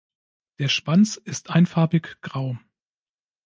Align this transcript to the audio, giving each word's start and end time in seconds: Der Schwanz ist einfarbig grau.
Der 0.57 0.67
Schwanz 0.69 1.17
ist 1.17 1.51
einfarbig 1.51 2.17
grau. 2.23 2.57